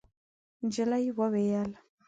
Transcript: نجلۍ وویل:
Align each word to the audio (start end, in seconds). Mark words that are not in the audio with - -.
نجلۍ 0.63 1.05
وویل: 1.17 1.71